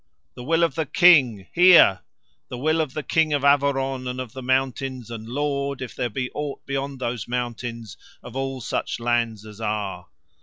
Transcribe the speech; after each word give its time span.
The 0.33 0.43
will 0.43 0.63
of 0.63 0.73
the 0.73 0.87
King! 0.87 1.45
Hear! 1.53 1.99
The 2.49 2.57
will 2.57 2.81
of 2.81 2.95
the 2.95 3.03
King 3.03 3.33
of 3.33 3.43
Averon 3.43 4.07
and 4.09 4.19
of 4.19 4.33
the 4.33 4.41
mountains 4.41 5.11
and 5.11 5.29
Lord, 5.29 5.79
if 5.79 5.95
there 5.95 6.09
be 6.09 6.31
aught 6.31 6.65
beyond 6.65 6.97
those 6.97 7.27
mountains, 7.27 7.97
of 8.23 8.35
all 8.35 8.61
such 8.61 8.99
lands 8.99 9.45
as 9.45 9.61
are. 9.61 10.07